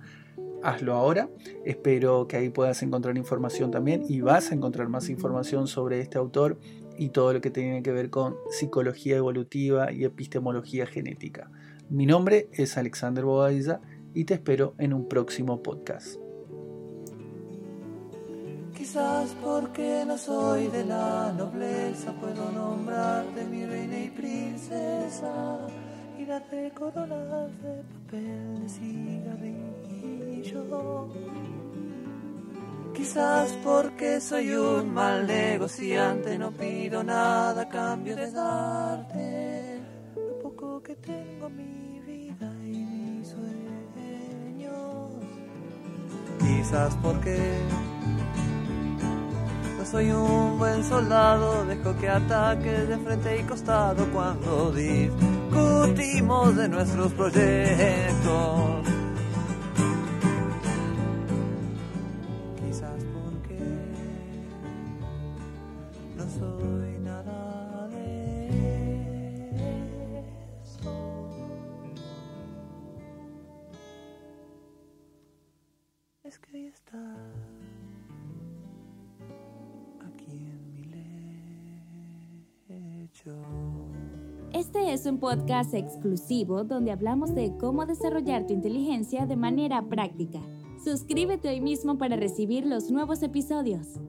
hazlo 0.63 0.93
ahora, 0.93 1.29
espero 1.65 2.27
que 2.27 2.37
ahí 2.37 2.49
puedas 2.49 2.81
encontrar 2.83 3.17
información 3.17 3.71
también 3.71 4.03
y 4.07 4.21
vas 4.21 4.51
a 4.51 4.55
encontrar 4.55 4.89
más 4.89 5.09
información 5.09 5.67
sobre 5.67 5.99
este 5.99 6.17
autor 6.17 6.57
y 6.97 7.09
todo 7.09 7.33
lo 7.33 7.41
que 7.41 7.49
tiene 7.49 7.81
que 7.81 7.91
ver 7.91 8.09
con 8.09 8.35
psicología 8.51 9.17
evolutiva 9.17 9.91
y 9.91 10.03
epistemología 10.03 10.85
genética. 10.85 11.49
Mi 11.89 12.05
nombre 12.05 12.49
es 12.51 12.77
Alexander 12.77 13.23
Bobadilla 13.23 13.79
y 14.13 14.25
te 14.25 14.33
espero 14.35 14.75
en 14.77 14.93
un 14.93 15.07
próximo 15.07 15.63
podcast. 15.63 16.19
Quizás 18.75 19.35
porque 19.43 20.03
no 20.05 20.17
soy 20.17 20.67
de 20.67 20.85
la 20.85 21.33
nobleza, 21.37 22.13
puedo 22.13 22.51
nombrarte 22.51 23.45
mi 23.45 23.65
reina 23.65 23.99
y 23.99 24.09
princesa 24.09 25.59
y 26.17 26.25
darte 26.25 26.71
coronas 26.71 27.51
de 27.61 27.83
papel 27.83 28.61
de 28.61 28.69
cigarrillo. 28.69 29.68
Quizás 32.93 33.51
porque 33.63 34.19
soy 34.19 34.51
un 34.51 34.93
mal 34.93 35.25
negociante, 35.25 36.37
no 36.37 36.51
pido 36.51 37.03
nada 37.03 37.63
a 37.63 37.69
cambio 37.69 38.15
de 38.15 38.31
darte 38.31 39.81
lo 40.15 40.39
poco 40.39 40.81
que 40.83 40.95
tengo 40.95 41.49
mi 41.49 41.99
vida 42.01 42.51
y 42.63 42.77
mis 42.77 43.27
sueños. 43.29 44.73
Quizás 46.39 46.95
porque 47.01 47.37
soy 49.89 50.11
un 50.11 50.59
buen 50.59 50.83
soldado, 50.83 51.65
dejo 51.65 51.97
que 51.97 52.07
ataques 52.07 52.87
de 52.89 52.97
frente 52.97 53.39
y 53.39 53.43
costado 53.43 54.05
cuando 54.13 54.71
discutimos 54.71 56.55
de 56.55 56.69
nuestros 56.69 57.11
proyectos. 57.13 58.18
Podcast 85.19 85.73
exclusivo 85.73 86.63
donde 86.63 86.91
hablamos 86.91 87.35
de 87.35 87.55
cómo 87.57 87.85
desarrollar 87.85 88.47
tu 88.47 88.53
inteligencia 88.53 89.25
de 89.25 89.35
manera 89.35 89.81
práctica. 89.87 90.39
Suscríbete 90.83 91.49
hoy 91.49 91.61
mismo 91.61 91.97
para 91.97 92.15
recibir 92.15 92.65
los 92.65 92.89
nuevos 92.89 93.21
episodios. 93.21 93.99